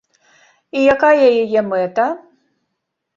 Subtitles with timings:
[0.79, 2.07] І якая яе мэта?